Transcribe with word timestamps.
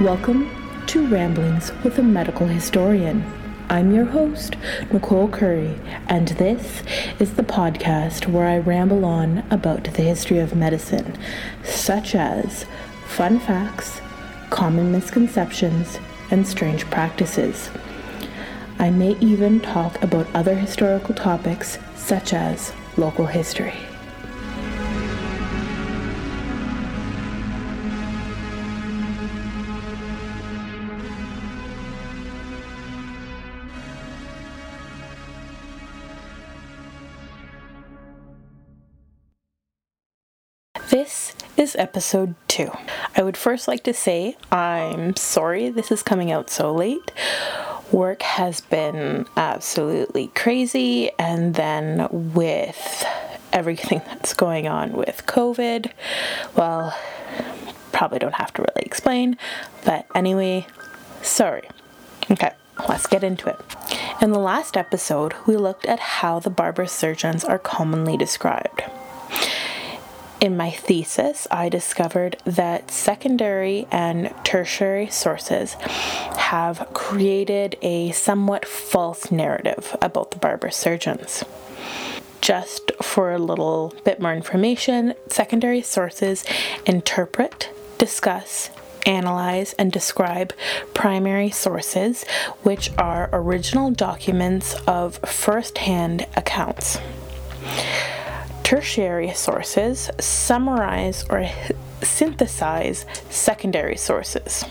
Welcome 0.00 0.48
to 0.86 1.06
Ramblings 1.08 1.72
with 1.84 1.98
a 1.98 2.02
Medical 2.02 2.46
Historian. 2.46 3.22
I'm 3.68 3.92
your 3.92 4.06
host, 4.06 4.56
Nicole 4.90 5.28
Curry, 5.28 5.78
and 6.06 6.28
this 6.28 6.82
is 7.18 7.34
the 7.34 7.42
podcast 7.42 8.26
where 8.26 8.46
I 8.46 8.60
ramble 8.60 9.04
on 9.04 9.44
about 9.50 9.84
the 9.84 10.00
history 10.00 10.38
of 10.38 10.56
medicine, 10.56 11.18
such 11.64 12.14
as 12.14 12.64
fun 13.08 13.40
facts, 13.40 14.00
common 14.48 14.90
misconceptions, 14.90 15.98
and 16.30 16.48
strange 16.48 16.86
practices. 16.86 17.68
I 18.78 18.88
may 18.88 19.18
even 19.20 19.60
talk 19.60 20.02
about 20.02 20.34
other 20.34 20.54
historical 20.54 21.14
topics, 21.14 21.76
such 21.94 22.32
as 22.32 22.72
local 22.96 23.26
history. 23.26 23.74
Episode 41.80 42.34
two. 42.46 42.70
I 43.16 43.22
would 43.22 43.36
first 43.36 43.66
like 43.66 43.82
to 43.84 43.94
say 43.94 44.36
I'm 44.52 45.16
sorry 45.16 45.70
this 45.70 45.90
is 45.90 46.02
coming 46.02 46.30
out 46.30 46.50
so 46.50 46.72
late. 46.72 47.10
Work 47.90 48.22
has 48.22 48.60
been 48.60 49.26
absolutely 49.36 50.28
crazy, 50.28 51.10
and 51.18 51.54
then 51.54 52.06
with 52.34 53.04
everything 53.52 54.00
that's 54.06 54.34
going 54.34 54.68
on 54.68 54.92
with 54.92 55.24
COVID, 55.26 55.90
well, 56.54 56.96
probably 57.90 58.20
don't 58.20 58.34
have 58.34 58.52
to 58.54 58.62
really 58.62 58.86
explain, 58.86 59.36
but 59.84 60.06
anyway, 60.14 60.66
sorry. 61.22 61.68
Okay, 62.30 62.52
let's 62.88 63.06
get 63.08 63.24
into 63.24 63.48
it. 63.48 63.58
In 64.22 64.30
the 64.30 64.38
last 64.38 64.76
episode, 64.76 65.34
we 65.46 65.56
looked 65.56 65.86
at 65.86 65.98
how 65.98 66.38
the 66.38 66.50
barber 66.50 66.86
surgeons 66.86 67.42
are 67.44 67.58
commonly 67.58 68.16
described. 68.16 68.82
In 70.40 70.56
my 70.56 70.70
thesis, 70.70 71.46
I 71.50 71.68
discovered 71.68 72.38
that 72.46 72.90
secondary 72.90 73.86
and 73.90 74.32
tertiary 74.42 75.08
sources 75.08 75.74
have 75.74 76.88
created 76.94 77.76
a 77.82 78.12
somewhat 78.12 78.64
false 78.64 79.30
narrative 79.30 79.94
about 80.00 80.30
the 80.30 80.38
barber 80.38 80.70
surgeons. 80.70 81.44
Just 82.40 82.90
for 83.02 83.32
a 83.32 83.38
little 83.38 83.94
bit 84.02 84.18
more 84.18 84.32
information, 84.32 85.12
secondary 85.28 85.82
sources 85.82 86.42
interpret, 86.86 87.68
discuss, 87.98 88.70
analyze, 89.04 89.74
and 89.74 89.92
describe 89.92 90.54
primary 90.94 91.50
sources, 91.50 92.24
which 92.62 92.90
are 92.96 93.28
original 93.34 93.90
documents 93.90 94.74
of 94.86 95.18
first 95.18 95.76
hand 95.76 96.26
accounts 96.34 96.98
tertiary 98.70 99.32
sources 99.32 100.10
summarize 100.20 101.24
or 101.28 101.44
synthesize 102.02 103.04
secondary 103.28 103.96
sources. 103.96 104.64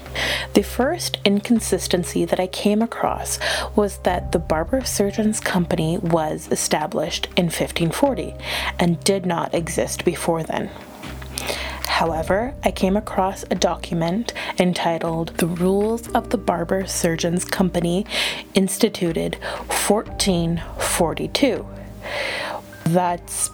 The 0.54 0.64
first 0.64 1.18
inconsistency 1.26 2.24
that 2.24 2.40
I 2.40 2.48
came 2.48 2.82
across 2.82 3.40
was 3.76 3.98
that 4.04 4.32
the 4.32 4.40
Barber 4.40 4.86
Surgeons 4.86 5.42
Company 5.42 5.98
was 5.98 6.48
established 6.50 7.26
in 7.36 7.48
1540 7.48 8.36
and 8.80 9.04
did 9.04 9.26
not 9.26 9.54
exist 9.54 10.06
before 10.06 10.44
then. 10.44 10.70
However, 11.86 12.54
I 12.64 12.72
came 12.72 12.96
across 12.96 13.44
a 13.52 13.56
document 13.56 14.32
entitled 14.58 15.36
The 15.40 15.48
Rules 15.48 16.08
of 16.12 16.30
the 16.30 16.38
Barber 16.38 16.88
Surgeons 16.88 17.44
Company, 17.44 18.06
instituted 18.54 19.36
1442. 19.68 21.68
That's 22.86 23.52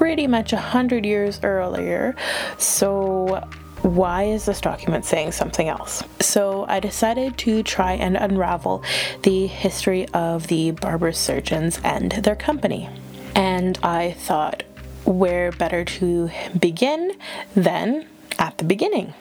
pretty 0.00 0.26
much 0.26 0.54
a 0.54 0.56
hundred 0.56 1.04
years 1.04 1.40
earlier. 1.42 2.16
So 2.56 3.46
why 3.82 4.22
is 4.22 4.46
this 4.46 4.58
document 4.58 5.04
saying 5.04 5.32
something 5.32 5.68
else? 5.68 6.02
So 6.20 6.64
I 6.68 6.80
decided 6.80 7.36
to 7.36 7.62
try 7.62 7.92
and 7.92 8.16
unravel 8.16 8.82
the 9.24 9.46
history 9.46 10.08
of 10.14 10.46
the 10.46 10.70
barber 10.70 11.12
surgeons 11.12 11.78
and 11.84 12.12
their 12.12 12.34
company. 12.34 12.88
And 13.34 13.78
I 13.82 14.12
thought, 14.12 14.62
where 15.04 15.52
better 15.52 15.84
to 15.84 16.30
begin 16.58 17.12
than 17.54 18.06
at 18.38 18.56
the 18.56 18.64
beginning? 18.64 19.12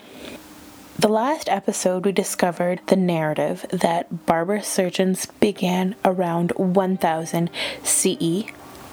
The 0.97 1.09
last 1.09 1.49
episode, 1.49 2.05
we 2.05 2.13
discovered 2.13 2.79
the 2.87 2.95
narrative 2.95 3.65
that 3.69 4.25
barber 4.25 4.61
surgeons 4.61 5.25
began 5.25 5.97
around 6.05 6.53
1000 6.55 7.49
CE, 7.83 8.43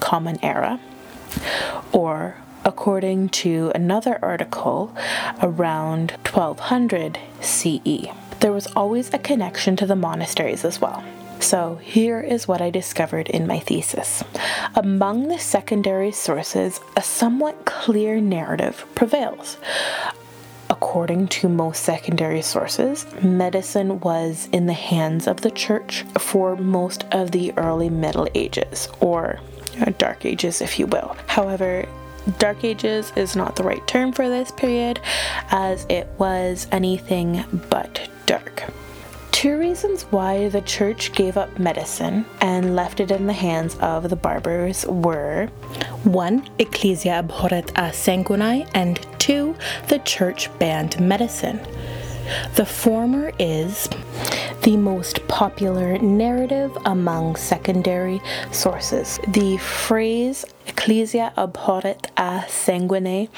Common 0.00 0.44
Era, 0.44 0.80
or 1.92 2.37
according 2.64 3.28
to 3.28 3.70
another 3.75 4.19
article, 4.22 4.94
around 5.41 6.10
1200 6.32 7.19
CE. 7.41 8.09
There 8.41 8.53
was 8.53 8.66
always 8.75 9.14
a 9.14 9.19
connection 9.19 9.76
to 9.76 9.86
the 9.86 9.97
monasteries 9.97 10.65
as 10.65 10.81
well. 10.81 11.04
So, 11.38 11.76
here 11.76 12.20
is 12.20 12.48
what 12.48 12.60
I 12.60 12.70
discovered 12.70 13.28
in 13.28 13.47
my 13.47 13.60
thesis. 13.60 14.25
Among 14.75 15.28
the 15.28 15.38
secondary 15.38 16.10
sources, 16.10 16.81
a 16.97 17.03
somewhat 17.03 17.65
clear 17.66 18.20
narrative 18.20 18.84
prevails. 18.94 19.59
According 20.69 21.28
to 21.28 21.48
most 21.48 21.84
secondary 21.84 22.42
sources, 22.42 23.06
medicine 23.22 24.00
was 24.00 24.48
in 24.50 24.66
the 24.66 24.72
hands 24.72 25.28
of 25.28 25.42
the 25.42 25.50
church 25.50 26.03
for 26.19 26.56
most 26.56 27.04
of 27.12 27.31
the 27.31 27.53
early 27.56 27.91
Middle 27.91 28.26
Ages, 28.34 28.88
or 29.00 29.38
Dark 29.98 30.25
Ages, 30.25 30.60
if 30.60 30.78
you 30.78 30.87
will. 30.87 31.16
However, 31.26 31.87
Dark 32.38 32.64
Ages 32.64 33.12
is 33.14 33.37
not 33.37 33.56
the 33.56 33.62
right 33.62 33.87
term 33.87 34.12
for 34.12 34.28
this 34.28 34.50
period, 34.50 35.00
as 35.50 35.87
it 35.88 36.09
was 36.19 36.66
anything 36.72 37.44
but 37.70 38.09
dark. 38.26 38.65
Two 39.31 39.59
reasons 39.59 40.03
why 40.04 40.48
the 40.48 40.62
church 40.62 41.12
gave 41.12 41.36
up 41.36 41.59
medicine 41.59 42.25
and 42.41 42.75
left 42.75 43.00
it 43.00 43.10
in 43.10 43.26
the 43.26 43.32
hands 43.32 43.76
of 43.81 44.09
the 44.09 44.16
barbers 44.16 44.86
were 44.86 45.47
one, 46.04 46.48
Ecclesia 46.59 47.22
abhorret 47.22 47.70
a 47.76 47.92
sanguine, 47.92 48.66
and 48.75 49.06
two, 49.19 49.54
the 49.88 49.98
church 50.00 50.48
banned 50.59 50.98
medicine. 50.98 51.60
The 52.54 52.65
former 52.65 53.32
is 53.38 53.88
the 54.66 54.77
most 54.77 55.25
popular 55.28 55.97
narrative 55.99 56.77
among 56.87 57.37
secondary 57.37 58.21
sources. 58.50 59.21
The 59.28 59.59
phrase 59.59 60.44
Ecclesia 60.66 61.32
abhorret 61.37 62.06
a 62.16 62.44
sanguine 62.49 63.28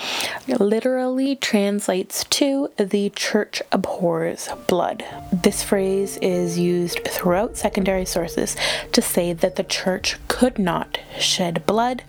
literally 0.47 1.37
translates 1.37 2.25
to 2.25 2.71
the 2.79 3.11
church 3.11 3.63
abhors 3.71 4.49
blood. 4.67 5.05
This 5.33 5.63
phrase 5.63 6.17
is 6.19 6.59
used 6.59 7.01
throughout 7.07 7.57
secondary 7.57 8.05
sources 8.05 8.57
to 8.93 9.03
say 9.03 9.33
that 9.33 9.57
the 9.57 9.65
church 9.65 10.17
could 10.29 10.59
not 10.59 10.99
shed 11.19 11.65
blood 11.67 12.03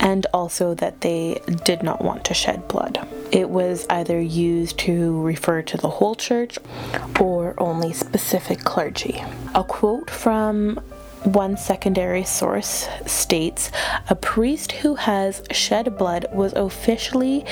and 0.00 0.26
also 0.32 0.74
that 0.74 1.00
they 1.02 1.40
did 1.64 1.82
not 1.82 2.02
want 2.02 2.24
to 2.24 2.34
shed 2.34 2.68
blood. 2.68 3.06
It 3.30 3.50
was 3.50 3.86
either 3.90 4.20
used 4.20 4.78
to 4.80 5.20
refer 5.22 5.62
to 5.62 5.76
the 5.76 5.90
whole 5.90 6.14
church 6.14 6.58
or 7.20 7.54
only 7.58 7.92
specific 7.92 8.60
clergy. 8.60 9.22
A 9.54 9.64
quote 9.64 10.10
from 10.10 10.80
one 11.24 11.56
secondary 11.56 12.24
source 12.24 12.88
states 13.06 13.70
a 14.08 14.14
priest 14.14 14.72
who 14.72 14.94
has 14.94 15.42
shed 15.50 15.98
blood 15.98 16.26
was 16.32 16.52
officially 16.54 17.44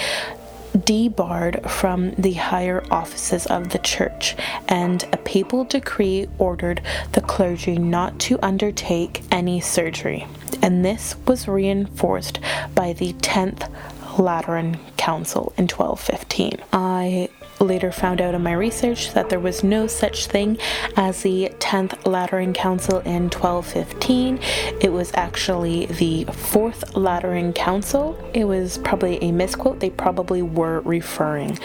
debarred 0.84 1.68
from 1.70 2.10
the 2.12 2.34
higher 2.34 2.84
offices 2.90 3.46
of 3.46 3.70
the 3.70 3.78
church, 3.78 4.36
and 4.68 5.04
a 5.12 5.16
papal 5.16 5.64
decree 5.64 6.28
ordered 6.38 6.82
the 7.12 7.20
clergy 7.20 7.78
not 7.78 8.18
to 8.20 8.38
undertake 8.42 9.22
any 9.30 9.60
surgery. 9.60 10.26
And 10.62 10.84
this 10.84 11.16
was 11.26 11.48
reinforced 11.48 12.40
by 12.74 12.92
the 12.92 13.12
10th 13.14 13.70
Lateran 14.18 14.78
Council 15.06 15.52
in 15.56 15.68
1215. 15.68 16.58
I 16.72 17.28
later 17.60 17.92
found 17.92 18.20
out 18.20 18.34
in 18.34 18.42
my 18.42 18.52
research 18.52 19.12
that 19.12 19.28
there 19.28 19.38
was 19.38 19.62
no 19.62 19.86
such 19.86 20.26
thing 20.26 20.58
as 20.96 21.22
the 21.22 21.52
10th 21.60 22.04
Lateran 22.04 22.52
Council 22.52 22.98
in 22.98 23.30
1215. 23.30 24.40
It 24.80 24.92
was 24.92 25.12
actually 25.14 25.86
the 25.86 26.24
4th 26.24 26.96
Lateran 26.96 27.52
Council. 27.52 28.18
It 28.34 28.46
was 28.46 28.78
probably 28.78 29.22
a 29.22 29.30
misquote. 29.30 29.78
They 29.78 29.90
probably 29.90 30.42
were 30.42 30.80
referring 30.80 31.56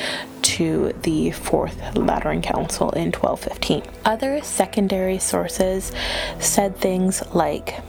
to 0.43 0.93
the 1.01 1.31
4th 1.31 1.97
Lateran 1.97 2.43
Council 2.43 2.91
in 2.91 3.11
1215. 3.11 3.81
Other 4.05 4.43
secondary 4.43 5.17
sources 5.17 5.91
said 6.39 6.77
things 6.77 7.23
like 7.33 7.79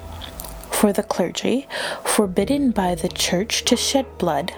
for 0.82 0.92
the 0.92 1.02
clergy, 1.04 1.68
forbidden 2.04 2.72
by 2.72 2.96
the 2.96 3.08
church 3.08 3.64
to 3.64 3.76
shed 3.76 4.04
blood, 4.18 4.52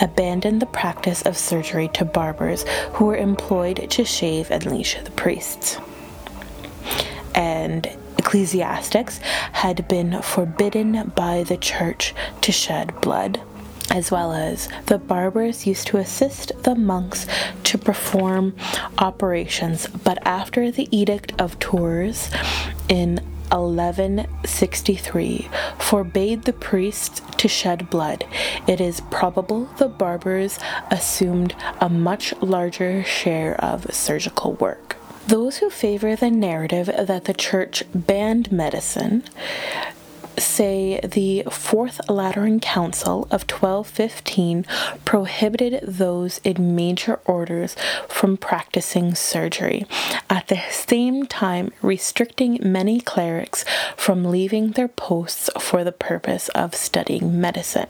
abandoned 0.00 0.60
the 0.60 0.66
practice 0.66 1.22
of 1.22 1.36
surgery 1.36 1.86
to 1.86 2.04
barbers 2.04 2.64
who 2.94 3.04
were 3.04 3.16
employed 3.16 3.88
to 3.88 4.04
shave 4.04 4.50
and 4.50 4.66
leash 4.66 4.96
the 5.04 5.12
priests. 5.12 5.78
And 7.36 7.88
ecclesiastics 8.18 9.18
had 9.52 9.86
been 9.86 10.20
forbidden 10.22 11.12
by 11.14 11.44
the 11.44 11.56
church 11.56 12.16
to 12.40 12.50
shed 12.50 13.00
blood 13.00 13.40
as 13.92 14.10
well 14.10 14.32
as 14.32 14.68
the 14.86 14.98
barbers 14.98 15.66
used 15.66 15.86
to 15.88 15.98
assist 15.98 16.52
the 16.62 16.74
monks 16.76 17.26
to 17.64 17.76
perform 17.76 18.54
operations, 18.98 19.88
but 19.88 20.18
after 20.24 20.70
the 20.70 20.88
Edict 20.96 21.32
of 21.40 21.58
Tours 21.58 22.30
in 22.88 23.20
1163 23.50 25.48
forbade 25.78 26.42
the 26.44 26.52
priests 26.52 27.20
to 27.36 27.48
shed 27.48 27.90
blood. 27.90 28.24
It 28.66 28.80
is 28.80 29.00
probable 29.10 29.66
the 29.78 29.88
barbers 29.88 30.58
assumed 30.90 31.54
a 31.80 31.88
much 31.88 32.32
larger 32.40 33.04
share 33.04 33.62
of 33.62 33.94
surgical 33.94 34.54
work. 34.54 34.96
Those 35.26 35.58
who 35.58 35.70
favor 35.70 36.16
the 36.16 36.30
narrative 36.30 36.86
that 36.86 37.24
the 37.24 37.34
church 37.34 37.84
banned 37.94 38.50
medicine 38.50 39.24
say 40.38 41.00
the 41.00 41.44
Fourth 41.50 42.00
Lateran 42.08 42.60
Council 42.60 43.22
of 43.30 43.42
1215 43.50 44.64
prohibited 45.04 45.82
those 45.86 46.40
in 46.44 46.74
major 46.74 47.20
orders 47.24 47.76
from 48.08 48.36
practicing 48.36 49.14
surgery, 49.14 49.86
at 50.28 50.48
the 50.48 50.60
same 50.70 51.26
time 51.26 51.72
restricting 51.82 52.58
many 52.62 53.00
clerics 53.00 53.64
from 53.96 54.24
leaving 54.24 54.72
their 54.72 54.88
posts 54.88 55.50
for 55.58 55.84
the 55.84 55.92
purpose 55.92 56.48
of 56.50 56.74
studying 56.74 57.40
medicine 57.40 57.88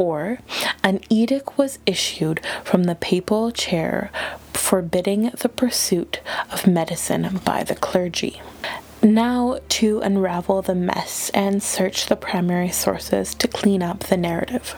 or 0.00 0.38
an 0.82 0.98
edict 1.10 1.58
was 1.58 1.78
issued 1.84 2.40
from 2.64 2.84
the 2.84 2.94
papal 2.94 3.50
chair 3.50 4.10
forbidding 4.54 5.30
the 5.40 5.48
pursuit 5.48 6.20
of 6.50 6.66
medicine 6.66 7.38
by 7.44 7.62
the 7.62 7.74
clergy. 7.74 8.40
Now, 9.02 9.58
to 9.80 10.00
unravel 10.00 10.60
the 10.60 10.74
mess 10.74 11.30
and 11.32 11.62
search 11.62 12.06
the 12.06 12.16
primary 12.16 12.68
sources 12.68 13.34
to 13.36 13.48
clean 13.48 13.82
up 13.82 14.00
the 14.00 14.16
narrative. 14.18 14.74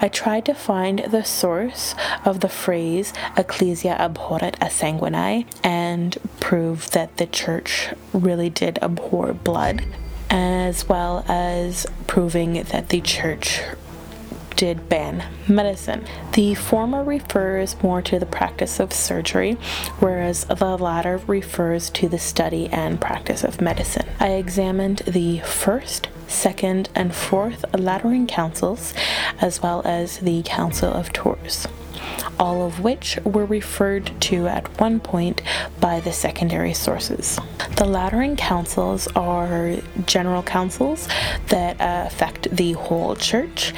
I 0.00 0.08
tried 0.08 0.46
to 0.46 0.54
find 0.54 1.00
the 1.00 1.22
source 1.22 1.94
of 2.24 2.40
the 2.40 2.48
phrase 2.48 3.12
Ecclesia 3.36 3.96
abhorret 3.98 4.56
a 4.62 4.70
sanguine 4.70 5.44
and 5.62 6.16
prove 6.40 6.90
that 6.92 7.18
the 7.18 7.26
church 7.26 7.90
really 8.14 8.48
did 8.48 8.78
abhor 8.80 9.34
blood, 9.34 9.84
as 10.30 10.88
well 10.88 11.22
as 11.28 11.86
proving 12.06 12.62
that 12.62 12.88
the 12.88 13.02
church 13.02 13.60
did 14.62 14.88
ban 14.88 15.24
medicine. 15.48 16.04
The 16.34 16.54
former 16.54 17.02
refers 17.02 17.74
more 17.82 18.00
to 18.02 18.20
the 18.20 18.26
practice 18.26 18.78
of 18.78 18.92
surgery, 18.92 19.54
whereas 19.98 20.44
the 20.44 20.78
latter 20.78 21.16
refers 21.26 21.90
to 21.90 22.08
the 22.08 22.20
study 22.20 22.68
and 22.68 23.00
practice 23.00 23.42
of 23.42 23.60
medicine. 23.60 24.06
I 24.20 24.34
examined 24.34 24.98
the 24.98 25.40
first, 25.40 26.06
second, 26.28 26.90
and 26.94 27.12
fourth 27.12 27.64
Lateran 27.76 28.28
councils, 28.28 28.94
as 29.40 29.60
well 29.60 29.82
as 29.84 30.18
the 30.18 30.44
Council 30.44 30.92
of 30.92 31.12
Tours 31.12 31.66
all 32.38 32.66
of 32.66 32.80
which 32.80 33.18
were 33.24 33.44
referred 33.44 34.10
to 34.20 34.48
at 34.48 34.66
one 34.80 34.98
point 34.98 35.40
by 35.80 36.00
the 36.00 36.12
secondary 36.12 36.74
sources. 36.74 37.38
The 37.76 37.84
Lateran 37.84 38.36
councils 38.36 39.06
are 39.14 39.76
general 40.06 40.42
councils 40.42 41.08
that 41.48 41.76
affect 41.78 42.54
the 42.54 42.72
whole 42.72 43.14
church 43.14 43.72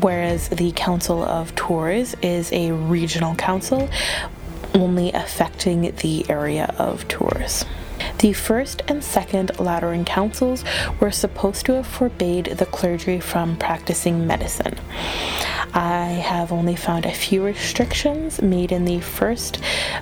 whereas 0.00 0.48
the 0.48 0.72
Council 0.72 1.22
of 1.22 1.54
Tours 1.54 2.14
is 2.22 2.52
a 2.52 2.72
regional 2.72 3.34
council 3.34 3.88
only 4.74 5.12
affecting 5.12 5.94
the 5.96 6.28
area 6.28 6.74
of 6.78 7.06
Tours. 7.08 7.64
The 8.18 8.32
first 8.32 8.82
and 8.88 9.02
second 9.02 9.58
Lateran 9.58 10.04
councils 10.04 10.64
were 11.00 11.10
supposed 11.10 11.66
to 11.66 11.74
have 11.74 11.86
forbade 11.86 12.46
the 12.46 12.66
clergy 12.66 13.20
from 13.20 13.56
practicing 13.56 14.26
medicine. 14.26 14.78
I 15.74 16.06
have 16.06 16.52
only 16.52 16.76
found 16.76 17.04
a 17.06 17.12
few 17.12 17.44
restrictions 17.44 18.40
made 18.42 18.72
in 18.72 18.84
the 18.84 19.00
first 19.00 19.58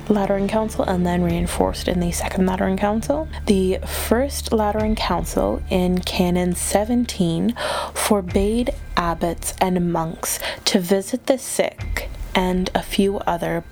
Lateran 0.09 0.49
Council 0.49 0.85
and 0.85 1.07
then 1.07 1.23
reinforced 1.23 1.89
in 1.89 2.01
the 2.01 2.13
second 2.13 2.47
Lateran 2.47 2.77
Council. 2.77 3.29
The 3.47 3.79
first 3.87 4.53
Lateran 4.53 4.95
Council 4.95 5.63
in 5.71 6.01
Canon 6.01 6.55
17 6.55 7.55
forbade 7.95 8.71
abbots 8.97 9.55
and 9.61 9.93
monks 9.93 10.39
to 10.67 10.81
visit 10.81 11.27
the 11.27 11.39
sick 11.39 12.09
and 12.35 12.71
a 12.75 12.83
few 12.83 13.19
other 13.21 13.65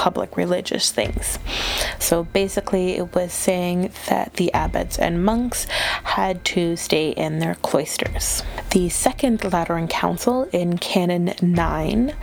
public 0.00 0.34
religious 0.34 0.90
things. 0.90 1.38
So 1.98 2.24
basically, 2.24 2.96
it 2.96 3.14
was 3.14 3.34
saying 3.34 3.92
that 4.08 4.32
the 4.34 4.50
abbots 4.54 4.98
and 4.98 5.22
monks 5.22 5.66
had 6.04 6.42
to 6.56 6.74
stay 6.76 7.10
in 7.10 7.38
their 7.38 7.56
cloisters. 7.56 8.42
The 8.70 8.88
Second 8.88 9.44
Lateran 9.52 9.88
Council 9.88 10.48
in 10.52 10.78
Canon 10.78 11.34
9 11.42 12.14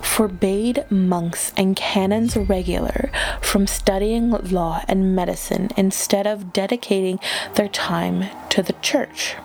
forbade 0.00 0.86
monks 0.90 1.52
and 1.54 1.76
canons 1.76 2.34
regular 2.34 3.10
from 3.42 3.66
studying 3.66 4.30
law 4.30 4.82
and 4.88 5.14
medicine 5.14 5.68
instead 5.76 6.26
of 6.26 6.54
dedicating 6.54 7.20
their 7.56 7.68
time 7.68 8.30
to 8.48 8.62
the 8.62 8.72
church. 8.80 9.36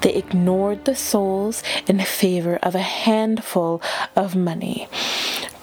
They 0.00 0.14
ignored 0.14 0.84
the 0.84 0.96
souls 0.96 1.62
in 1.86 2.00
favor 2.00 2.56
of 2.56 2.74
a 2.74 2.80
handful 2.80 3.80
of 4.16 4.34
money 4.34 4.88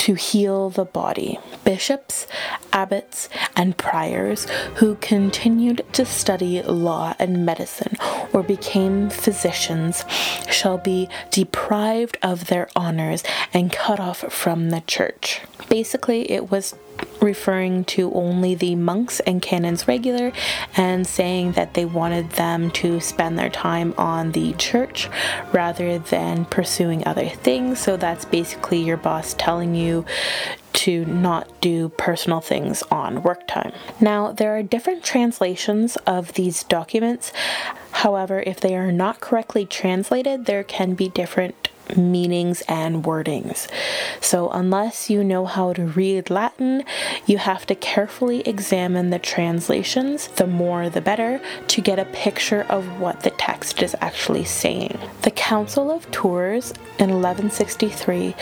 to 0.09 0.15
heal 0.15 0.71
the 0.71 0.85
body. 0.85 1.38
Bishops, 1.63 2.25
abbots, 2.73 3.29
and 3.56 3.77
priors 3.77 4.45
who 4.77 4.95
continued 4.95 5.85
to 5.94 6.03
study 6.03 6.63
law 6.63 7.13
and 7.19 7.45
medicine 7.45 7.95
or 8.33 8.41
became 8.41 9.11
physicians 9.11 10.03
shall 10.50 10.79
be 10.79 11.07
deprived 11.29 12.17
of 12.23 12.47
their 12.47 12.67
honors 12.75 13.23
and 13.53 13.71
cut 13.71 14.00
off 14.00 14.21
from 14.33 14.71
the 14.71 14.81
church. 14.88 15.41
Basically, 15.69 16.31
it 16.31 16.50
was 16.50 16.73
referring 17.21 17.86
to 17.86 18.12
only 18.13 18.56
the 18.56 18.75
monks 18.75 19.20
and 19.22 19.41
canons 19.41 19.88
regular 19.88 20.32
and 20.75 21.05
saying 21.05 21.53
that 21.53 21.74
they 21.74 21.86
wanted 21.86 22.29
them 22.32 22.72
to 22.72 23.00
spend 23.00 23.38
their 23.38 23.50
time 23.50 23.93
on 23.98 24.32
the 24.32 24.53
church 24.53 25.10
rather 25.53 26.00
than 26.00 26.46
pursuing 26.46 27.05
other 27.05 27.27
things. 27.29 27.79
So 27.79 27.98
that's 27.98 28.25
basically 28.25 28.82
your 28.82 28.98
boss 28.98 29.36
telling 29.38 29.75
you 29.75 30.05
to 30.72 31.03
not 31.05 31.60
do 31.62 31.89
personal 31.89 32.41
things 32.41 32.84
on 32.84 33.24
work 33.24 33.48
time. 33.48 33.74
Now, 34.00 34.32
there 34.32 34.55
are 34.55 34.63
different 34.63 35.03
translations 35.03 35.98
of 36.08 36.34
these 36.34 36.63
documents. 36.63 37.34
However, 37.91 38.43
if 38.46 38.62
they 38.62 38.75
are 38.75 38.91
not 38.91 39.20
correctly 39.20 39.65
translated, 39.65 40.46
there 40.46 40.63
can 40.63 40.93
be 40.93 41.10
different 41.10 41.70
meanings 41.98 42.62
and 42.67 43.03
wordings. 43.03 43.67
So, 44.22 44.50
unless 44.50 45.10
you 45.10 45.24
know 45.24 45.46
how 45.46 45.74
to 45.74 45.86
read 45.86 46.29
Latin, 46.29 46.84
you 47.25 47.38
have 47.38 47.65
to 47.67 47.75
carefully 47.75 48.41
examine 48.41 49.10
the 49.10 49.19
translations, 49.19 50.27
the 50.27 50.48
more 50.48 50.89
the 50.89 51.01
better, 51.01 51.41
to 51.67 51.81
get 51.81 52.00
a 52.00 52.05
picture 52.05 52.65
of 52.69 53.00
what 53.00 53.22
the 53.22 53.31
text 53.31 53.81
is 53.81 53.96
actually 54.01 54.46
saying. 54.46 54.98
The 55.24 55.31
Council 55.31 55.91
of 55.91 56.10
Tours 56.12 56.72
in 57.00 57.10
1163 57.10 58.36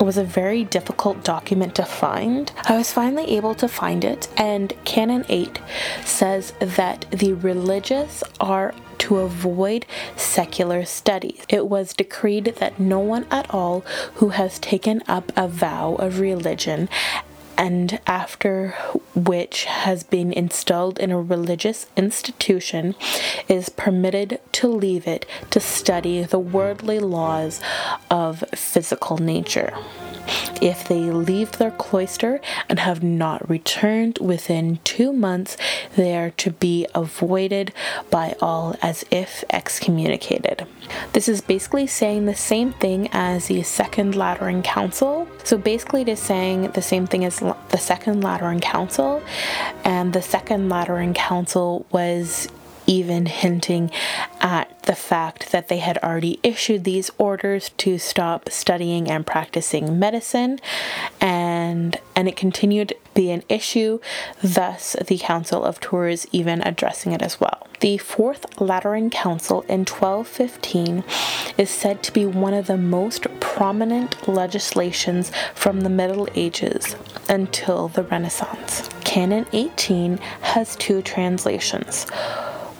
was 0.00 0.16
a 0.16 0.24
very 0.24 0.64
difficult 0.64 1.24
document 1.24 1.74
to 1.76 1.84
find. 1.84 2.52
I 2.64 2.76
was 2.76 2.92
finally 2.92 3.36
able 3.36 3.54
to 3.56 3.68
find 3.68 4.04
it, 4.04 4.28
and 4.36 4.72
Canon 4.84 5.24
8 5.28 5.60
says 6.04 6.52
that 6.60 7.06
the 7.10 7.32
religious 7.34 8.22
are 8.40 8.74
to 9.04 9.18
avoid 9.18 9.84
secular 10.16 10.82
studies. 10.86 11.44
It 11.50 11.66
was 11.66 11.92
decreed 11.92 12.56
that 12.56 12.80
no 12.80 13.00
one 13.00 13.26
at 13.30 13.52
all 13.52 13.80
who 14.14 14.30
has 14.30 14.58
taken 14.58 15.02
up 15.06 15.30
a 15.36 15.46
vow 15.46 15.96
of 15.96 16.20
religion 16.20 16.88
and 17.58 18.00
after 18.06 18.70
which 19.14 19.64
has 19.64 20.04
been 20.04 20.32
installed 20.32 20.98
in 20.98 21.10
a 21.10 21.20
religious 21.20 21.86
institution 21.98 22.94
is 23.46 23.68
permitted 23.68 24.40
to 24.52 24.68
leave 24.68 25.06
it 25.06 25.26
to 25.50 25.60
study 25.60 26.22
the 26.22 26.38
worldly 26.38 26.98
laws 26.98 27.60
of 28.10 28.42
physical 28.54 29.18
nature. 29.18 29.74
If 30.60 30.88
they 30.88 31.10
leave 31.10 31.52
their 31.52 31.72
cloister 31.72 32.40
and 32.68 32.78
have 32.78 33.02
not 33.02 33.48
returned 33.48 34.18
within 34.18 34.78
two 34.84 35.12
months, 35.12 35.56
they 35.96 36.16
are 36.16 36.30
to 36.30 36.50
be 36.50 36.86
avoided 36.94 37.72
by 38.10 38.34
all 38.40 38.76
as 38.80 39.04
if 39.10 39.44
excommunicated. 39.50 40.66
This 41.12 41.28
is 41.28 41.40
basically 41.40 41.86
saying 41.86 42.26
the 42.26 42.34
same 42.34 42.72
thing 42.72 43.08
as 43.12 43.48
the 43.48 43.62
Second 43.62 44.14
Lateran 44.14 44.62
Council. 44.62 45.28
So 45.42 45.58
basically, 45.58 46.02
it 46.02 46.08
is 46.08 46.20
saying 46.20 46.70
the 46.72 46.82
same 46.82 47.06
thing 47.06 47.24
as 47.24 47.40
the 47.40 47.78
Second 47.78 48.22
Lateran 48.22 48.60
Council, 48.60 49.22
and 49.84 50.12
the 50.12 50.22
Second 50.22 50.68
Lateran 50.68 51.14
Council 51.14 51.86
was 51.90 52.48
even 52.86 53.26
hinting 53.26 53.90
at 54.40 54.82
the 54.82 54.94
fact 54.94 55.52
that 55.52 55.68
they 55.68 55.78
had 55.78 55.98
already 55.98 56.38
issued 56.42 56.84
these 56.84 57.10
orders 57.18 57.70
to 57.78 57.98
stop 57.98 58.48
studying 58.50 59.10
and 59.10 59.26
practicing 59.26 59.98
medicine. 59.98 60.58
And 61.20 61.98
and 62.16 62.28
it 62.28 62.36
continued 62.36 62.88
to 62.88 62.96
be 63.14 63.30
an 63.30 63.42
issue 63.48 64.00
thus 64.42 64.96
the 65.06 65.18
council 65.18 65.64
of 65.64 65.80
tours 65.80 66.26
even 66.32 66.60
addressing 66.62 67.12
it 67.12 67.22
as 67.22 67.40
well. 67.40 67.66
The 67.80 67.98
fourth 67.98 68.60
lateran 68.60 69.10
council 69.10 69.62
in 69.62 69.80
1215 69.80 71.04
is 71.58 71.70
said 71.70 72.02
to 72.04 72.12
be 72.12 72.24
one 72.26 72.54
of 72.54 72.66
the 72.66 72.76
most 72.76 73.26
prominent 73.40 74.28
legislations 74.28 75.30
from 75.54 75.80
the 75.80 75.90
middle 75.90 76.28
ages 76.34 76.96
until 77.28 77.88
the 77.88 78.02
renaissance. 78.04 78.88
Canon 79.04 79.46
18 79.52 80.18
has 80.40 80.76
two 80.76 81.02
translations 81.02 82.06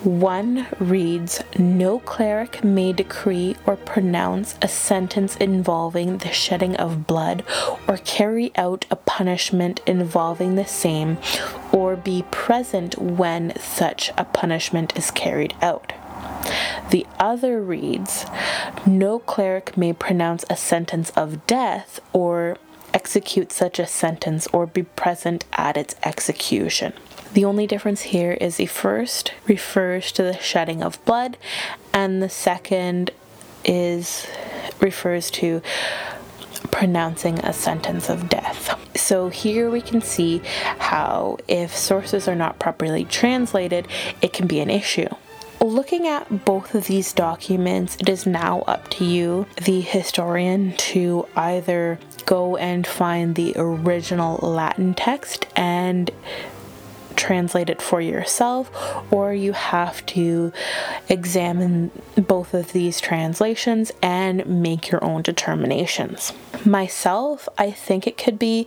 one 0.05 0.67
reads 0.79 1.43
No 1.59 1.99
cleric 1.99 2.63
may 2.63 2.93
decree 2.93 3.57
or 3.67 3.77
pronounce 3.77 4.57
a 4.61 4.69
sentence 4.69 5.37
involving 5.37 6.19
the 6.19 6.33
shedding 6.33 6.77
of 6.77 7.07
blood, 7.07 7.43
or 7.89 7.97
carry 7.99 8.53
out 8.57 8.85
a 8.91 8.97
punishment 8.97 9.81
involving 9.87 10.55
the 10.55 10.67
same, 10.67 11.19
or 11.73 11.97
be 11.97 12.25
present 12.31 12.99
when 12.99 13.59
such 13.59 14.11
a 14.17 14.25
punishment 14.25 14.97
is 14.97 15.11
carried 15.11 15.55
out. 15.63 15.93
The 16.91 17.07
other 17.19 17.63
reads 17.63 18.27
No 18.87 19.19
cleric 19.19 19.77
may 19.77 19.93
pronounce 19.93 20.45
a 20.51 20.57
sentence 20.57 21.11
of 21.11 21.47
death, 21.47 22.01
or 22.13 22.59
execute 22.93 23.53
such 23.53 23.79
a 23.79 23.87
sentence, 23.87 24.47
or 24.53 24.67
be 24.67 24.83
present 24.83 25.45
at 25.55 25.77
its 25.77 25.97
execution. 26.05 26.93
The 27.35 27.45
only 27.45 27.67
difference 27.67 28.03
here 28.03 28.33
is 28.41 28.57
the 28.57 28.67
first 28.67 29.33
refers 29.49 30.13
to 30.13 30.23
the 30.23 30.39
shedding 30.39 30.85
of 30.85 31.05
blood, 31.05 31.37
and 31.93 32.23
the 32.23 32.29
second 32.29 33.11
is 33.65 34.29
refers 34.79 35.33
to 35.33 35.61
pronouncing 36.71 37.41
a 37.41 37.53
sentence 37.53 38.09
of 38.09 38.29
death. 38.29 38.81
So 38.97 39.31
here 39.31 39.69
we 39.69 39.81
can 39.81 40.01
see 40.01 40.43
how 40.79 41.39
if 41.49 41.77
sources 41.77 42.29
are 42.29 42.37
not 42.37 42.61
properly 42.61 43.05
translated, 43.05 43.89
it 44.23 44.33
can 44.33 44.47
be 44.47 44.61
an 44.61 44.71
issue. 44.71 45.09
Looking 45.61 46.07
at 46.07 46.45
both 46.45 46.73
of 46.75 46.87
these 46.87 47.13
documents, 47.13 47.97
it 47.99 48.09
is 48.09 48.27
now 48.27 48.61
up 48.61 48.89
to 48.91 49.05
you, 49.05 49.47
the 49.61 49.81
historian, 49.81 50.77
to 50.77 51.27
either 51.35 51.99
go 52.27 52.57
and 52.57 52.87
find 52.87 53.35
the 53.35 53.55
original 53.57 54.37
Latin 54.37 54.95
text 54.95 55.47
and 55.57 56.13
translate 57.17 57.71
it 57.71 57.81
for 57.81 58.01
yourself, 58.01 58.71
or 59.13 59.33
you 59.35 59.53
have 59.53 60.05
to 60.07 60.53
examine 61.09 61.91
both 62.17 62.55
of 62.55 62.73
these 62.73 63.01
translations 63.01 63.93
and 64.03 64.47
make 64.47 64.91
your 64.91 65.03
own 65.05 65.23
determinations. 65.23 66.33
Myself, 66.65 67.49
I 67.59 67.71
think 67.71 68.07
it 68.07 68.19
could 68.19 68.39
be 68.39 68.67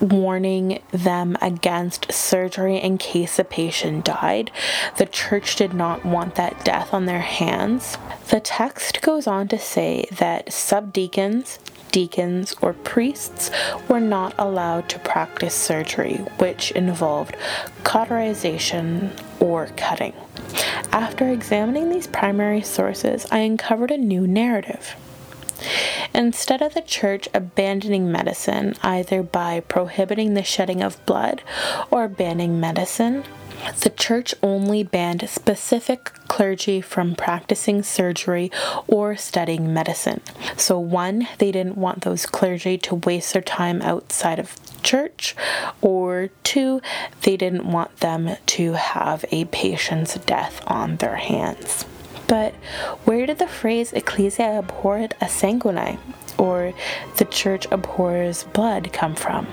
warning 0.00 0.82
them 0.90 1.36
against 1.40 2.12
surgery 2.12 2.76
in 2.78 2.98
case 2.98 3.36
the 3.36 3.44
patient 3.44 4.04
died. 4.04 4.50
The 4.98 5.06
church 5.06 5.56
did 5.56 5.72
not 5.72 6.04
want 6.04 6.34
that 6.34 6.64
death 6.64 6.92
on 6.92 7.06
their 7.06 7.20
hands. 7.20 7.96
The 8.30 8.40
text 8.40 9.00
goes 9.02 9.26
on 9.26 9.48
to 9.48 9.58
say 9.58 10.06
that 10.12 10.46
subdeacons, 10.46 11.58
deacons, 11.94 12.56
or 12.60 12.72
priests 12.72 13.52
were 13.88 14.00
not 14.00 14.34
allowed 14.36 14.88
to 14.88 14.98
practice 14.98 15.54
surgery, 15.54 16.16
which 16.38 16.72
involved 16.72 17.36
cauterization 17.84 19.12
or 19.38 19.68
cutting. 19.76 20.12
After 20.90 21.28
examining 21.28 21.90
these 21.90 22.08
primary 22.08 22.62
sources, 22.62 23.26
I 23.30 23.38
uncovered 23.38 23.92
a 23.92 23.96
new 23.96 24.26
narrative. 24.26 24.96
Instead 26.12 26.62
of 26.62 26.74
the 26.74 26.82
church 26.82 27.28
abandoning 27.32 28.10
medicine, 28.10 28.74
either 28.82 29.22
by 29.22 29.60
prohibiting 29.60 30.34
the 30.34 30.42
shedding 30.42 30.82
of 30.82 31.04
blood 31.06 31.42
or 31.92 32.08
banning 32.08 32.58
medicine, 32.58 33.22
the 33.80 33.90
church 33.90 34.34
only 34.42 34.82
banned 34.82 35.28
specific 35.28 36.04
clergy 36.28 36.80
from 36.80 37.14
practicing 37.14 37.82
surgery 37.82 38.50
or 38.86 39.16
studying 39.16 39.72
medicine. 39.72 40.20
So, 40.56 40.78
one, 40.78 41.28
they 41.38 41.52
didn't 41.52 41.78
want 41.78 42.02
those 42.02 42.26
clergy 42.26 42.78
to 42.78 42.96
waste 42.96 43.32
their 43.32 43.42
time 43.42 43.82
outside 43.82 44.38
of 44.38 44.56
church, 44.82 45.34
or 45.80 46.28
two, 46.42 46.80
they 47.22 47.36
didn't 47.36 47.64
want 47.70 47.96
them 47.98 48.36
to 48.46 48.74
have 48.74 49.24
a 49.30 49.46
patient's 49.46 50.14
death 50.14 50.62
on 50.66 50.96
their 50.96 51.16
hands. 51.16 51.86
But 52.28 52.54
where 53.04 53.26
did 53.26 53.38
the 53.38 53.48
phrase 53.48 53.92
Ecclesia 53.92 54.62
abhorret 54.62 55.12
a 55.20 55.28
sanguine, 55.28 55.98
or 56.38 56.72
the 57.16 57.24
church 57.24 57.66
abhors 57.70 58.44
blood, 58.44 58.92
come 58.92 59.14
from? 59.14 59.46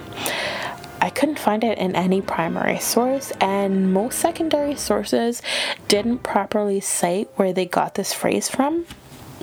I 1.02 1.10
couldn't 1.10 1.40
find 1.40 1.64
it 1.64 1.80
in 1.80 1.96
any 1.96 2.22
primary 2.22 2.78
source, 2.78 3.32
and 3.42 3.92
most 3.92 4.20
secondary 4.20 4.76
sources 4.76 5.42
didn't 5.88 6.20
properly 6.20 6.80
cite 6.80 7.30
where 7.36 7.52
they 7.52 7.66
got 7.66 7.96
this 7.96 8.14
phrase 8.14 8.48
from. 8.48 8.86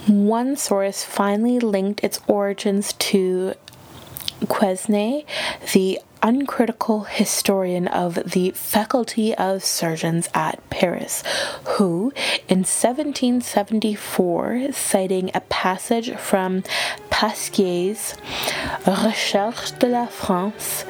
One 0.07 0.57
source 0.57 1.03
finally 1.05 1.59
linked 1.59 2.05
its 2.05 2.21
origins 2.29 2.93
to 2.95 3.55
Quesnay, 4.45 5.25
the 5.73 5.99
uncritical 6.23 7.05
historian 7.05 7.89
of 7.89 8.15
the 8.15 8.53
Faculty 8.53 9.35
of 9.35 9.65
Surgeons 9.65 10.29
at 10.35 10.63
Paris, 10.71 11.25
who, 11.77 12.13
in 12.49 12.59
1774, 12.59 14.73
citing 14.73 15.33
a 15.35 15.41
passage 15.41 16.15
from 16.15 16.63
Pasquier's 17.11 18.15
Recherche 18.87 19.73
de 19.73 19.89
la 19.89 20.07
France, 20.07 20.85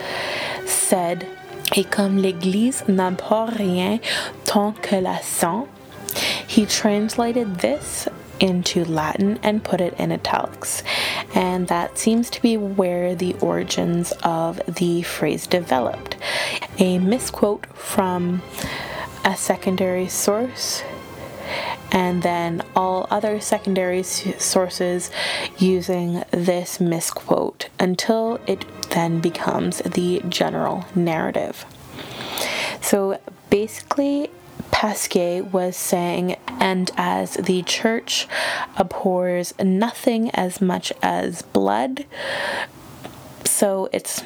said 0.68 1.26
Et 1.76 1.84
comme 1.84 2.18
l'Église 2.18 2.84
n'abhorre 2.88 3.56
rien 3.58 4.00
tant 4.44 4.72
que 4.80 4.96
la 5.00 5.18
sang, 5.18 5.68
he 6.46 6.64
translated 6.64 7.58
this 7.58 8.08
into 8.40 8.84
Latin 8.84 9.38
and 9.42 9.62
put 9.62 9.80
it 9.80 9.94
in 9.98 10.10
italics. 10.10 10.82
And 11.34 11.68
that 11.68 11.98
seems 11.98 12.30
to 12.30 12.42
be 12.42 12.56
where 12.56 13.14
the 13.14 13.34
origins 13.40 14.12
of 14.22 14.60
the 14.66 15.02
phrase 15.02 15.46
developed. 15.46 16.16
A 16.78 16.98
misquote 16.98 17.66
from 17.76 18.42
a 19.24 19.36
secondary 19.36 20.08
source 20.08 20.82
and 21.90 22.22
then 22.22 22.62
all 22.76 23.06
other 23.10 23.40
secondary 23.40 24.02
sources 24.02 25.10
using 25.58 26.22
this 26.30 26.80
misquote 26.80 27.68
until 27.78 28.38
it 28.46 28.64
then 28.98 29.20
becomes 29.20 29.78
the 29.78 30.20
general 30.28 30.84
narrative. 30.94 31.64
So 32.80 33.20
basically, 33.48 34.30
Pasquier 34.72 35.42
was 35.52 35.76
saying, 35.76 36.36
and 36.60 36.90
as 36.96 37.34
the 37.34 37.62
church 37.62 38.26
abhors 38.76 39.54
nothing 39.62 40.30
as 40.30 40.60
much 40.60 40.92
as 41.02 41.42
blood, 41.42 42.06
so 43.44 43.88
it's 43.92 44.22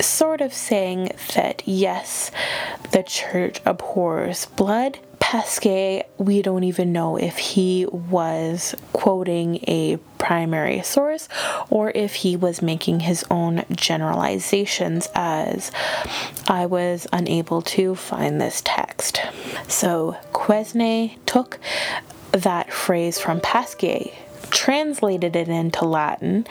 sort 0.00 0.40
of 0.40 0.52
saying 0.52 1.10
that 1.34 1.62
yes, 1.66 2.30
the 2.92 3.02
church 3.02 3.60
abhors 3.64 4.46
blood, 4.46 4.98
Pasquier, 5.22 6.02
we 6.18 6.42
don't 6.42 6.64
even 6.64 6.92
know 6.92 7.16
if 7.16 7.38
he 7.38 7.86
was 7.86 8.74
quoting 8.92 9.60
a 9.68 9.96
primary 10.18 10.82
source 10.82 11.28
or 11.70 11.92
if 11.94 12.16
he 12.16 12.36
was 12.36 12.60
making 12.60 13.00
his 13.00 13.24
own 13.30 13.64
generalizations, 13.70 15.08
as 15.14 15.70
I 16.48 16.66
was 16.66 17.06
unable 17.12 17.62
to 17.62 17.94
find 17.94 18.40
this 18.40 18.62
text. 18.64 19.22
So 19.68 20.16
Quesnay 20.32 21.16
took 21.24 21.60
that 22.32 22.72
phrase 22.72 23.20
from 23.20 23.40
Pasquier 23.40 24.10
translated 24.52 25.34
it 25.34 25.48
into 25.48 25.84
Latin, 25.84 26.46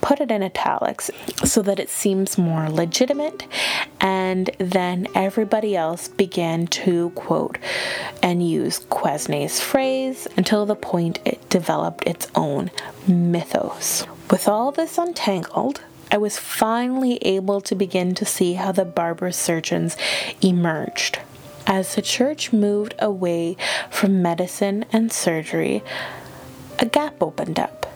put 0.00 0.20
it 0.20 0.30
in 0.30 0.42
italics 0.42 1.10
so 1.44 1.60
that 1.62 1.78
it 1.78 1.90
seems 1.90 2.38
more 2.38 2.70
legitimate, 2.70 3.46
and 4.00 4.50
then 4.58 5.06
everybody 5.14 5.76
else 5.76 6.08
began 6.08 6.66
to 6.66 7.10
quote 7.10 7.58
and 8.22 8.48
use 8.48 8.78
Quesnay's 8.88 9.60
phrase 9.60 10.26
until 10.36 10.64
the 10.64 10.76
point 10.76 11.18
it 11.24 11.50
developed 11.50 12.06
its 12.06 12.28
own 12.34 12.70
mythos. 13.06 14.06
With 14.30 14.48
all 14.48 14.72
this 14.72 14.96
untangled, 14.96 15.82
I 16.10 16.18
was 16.18 16.38
finally 16.38 17.16
able 17.22 17.60
to 17.62 17.74
begin 17.74 18.14
to 18.16 18.24
see 18.24 18.54
how 18.54 18.72
the 18.72 18.84
barber 18.84 19.32
surgeons 19.32 19.96
emerged. 20.40 21.18
As 21.66 21.94
the 21.94 22.02
church 22.02 22.52
moved 22.52 22.94
away 22.98 23.56
from 23.88 24.20
medicine 24.20 24.84
and 24.92 25.12
surgery, 25.12 25.82
a 26.82 26.86
gap 26.86 27.22
opened 27.22 27.58
up. 27.58 27.86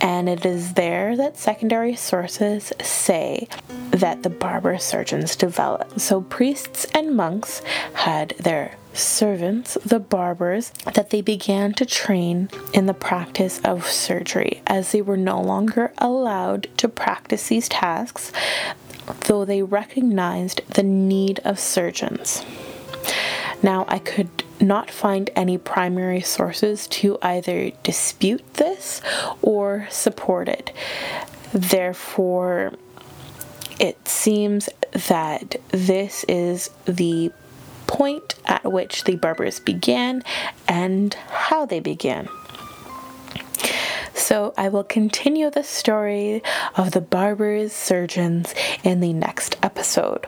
And 0.00 0.28
it 0.28 0.44
is 0.44 0.74
there 0.74 1.16
that 1.16 1.38
secondary 1.38 1.94
sources 1.94 2.72
say 2.82 3.46
that 3.90 4.22
the 4.24 4.30
barber 4.30 4.76
surgeons 4.78 5.36
developed. 5.36 6.00
So 6.00 6.22
priests 6.22 6.86
and 6.92 7.16
monks 7.16 7.62
had 7.94 8.30
their 8.40 8.74
servants, 8.92 9.78
the 9.86 10.00
barbers, 10.00 10.70
that 10.94 11.10
they 11.10 11.22
began 11.22 11.72
to 11.74 11.86
train 11.86 12.50
in 12.74 12.86
the 12.86 12.94
practice 12.94 13.60
of 13.60 13.86
surgery 13.86 14.60
as 14.66 14.92
they 14.92 15.00
were 15.00 15.16
no 15.16 15.40
longer 15.40 15.92
allowed 15.98 16.68
to 16.78 16.88
practice 16.88 17.48
these 17.48 17.68
tasks, 17.68 18.32
though 19.26 19.44
they 19.44 19.62
recognized 19.62 20.62
the 20.68 20.82
need 20.82 21.38
of 21.44 21.60
surgeons. 21.60 22.44
Now, 23.62 23.84
I 23.88 24.00
could 24.00 24.42
not 24.62 24.90
find 24.90 25.28
any 25.34 25.58
primary 25.58 26.20
sources 26.20 26.86
to 26.86 27.18
either 27.20 27.72
dispute 27.82 28.54
this 28.54 29.02
or 29.42 29.86
support 29.90 30.48
it. 30.48 30.72
Therefore, 31.52 32.72
it 33.78 34.06
seems 34.06 34.68
that 34.92 35.56
this 35.68 36.24
is 36.24 36.70
the 36.84 37.32
point 37.86 38.36
at 38.46 38.70
which 38.70 39.04
the 39.04 39.16
barbers 39.16 39.60
began 39.60 40.22
and 40.68 41.14
how 41.14 41.66
they 41.66 41.80
began. 41.80 42.28
So, 44.14 44.54
I 44.56 44.68
will 44.68 44.84
continue 44.84 45.50
the 45.50 45.64
story 45.64 46.42
of 46.76 46.92
the 46.92 47.00
barbers, 47.00 47.72
surgeons 47.72 48.54
in 48.84 49.00
the 49.00 49.12
next 49.12 49.56
episode. 49.62 50.26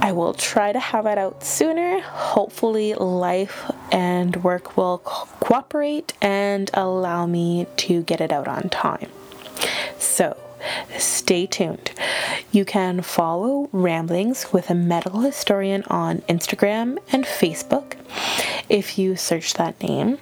I 0.00 0.12
will 0.12 0.34
try 0.34 0.72
to 0.72 0.78
have 0.78 1.06
it 1.06 1.18
out 1.18 1.42
sooner. 1.42 2.00
Hopefully, 2.00 2.94
life 2.94 3.70
and 3.90 4.36
work 4.44 4.76
will 4.76 4.98
co- 4.98 5.26
cooperate 5.40 6.12
and 6.22 6.70
allow 6.74 7.26
me 7.26 7.66
to 7.78 8.02
get 8.02 8.20
it 8.20 8.32
out 8.32 8.46
on 8.48 8.68
time. 8.68 9.10
So, 9.98 10.36
stay 10.98 11.46
tuned. 11.46 11.90
You 12.52 12.64
can 12.64 13.02
follow 13.02 13.68
Ramblings 13.72 14.52
with 14.52 14.70
a 14.70 14.74
Medical 14.74 15.20
Historian 15.20 15.82
on 15.88 16.18
Instagram 16.28 16.98
and 17.10 17.24
Facebook 17.24 17.94
if 18.68 18.98
you 18.98 19.16
search 19.16 19.54
that 19.54 19.80
name. 19.82 20.18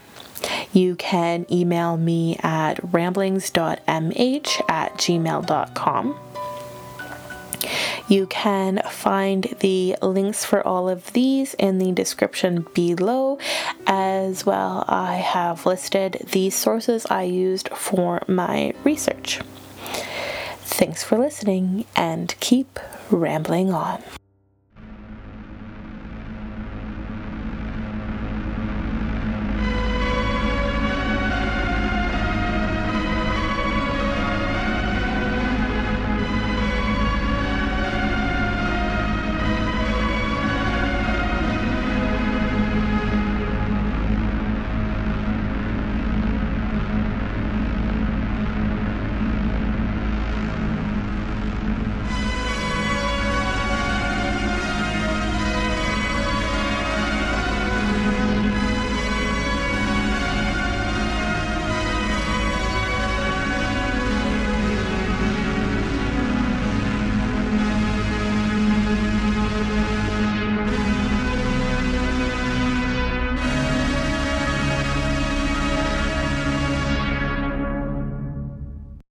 You 0.73 0.97
can 0.97 1.47
email 1.51 1.97
me 1.97 2.37
at 2.43 2.79
ramblings.mh 2.93 4.71
at 4.71 4.95
gmail.com. 4.99 6.19
You 8.07 8.27
can 8.27 8.83
find 8.91 9.55
the 9.61 9.97
links 10.03 10.45
for 10.45 10.67
all 10.67 10.89
of 10.89 11.13
these 11.15 11.55
in 11.55 11.79
the 11.79 11.93
description 11.93 12.67
below. 12.75 13.39
As 13.87 14.45
well, 14.45 14.85
I 14.89 15.15
have 15.17 15.65
listed 15.65 16.27
the 16.31 16.51
sources 16.51 17.07
I 17.07 17.23
used 17.23 17.69
for 17.71 18.23
my 18.29 18.75
research. 18.85 19.41
Thanks 20.59 21.03
for 21.03 21.17
listening 21.17 21.87
and 21.97 22.35
keep 22.41 22.79
rambling 23.11 23.73
on. 23.73 24.03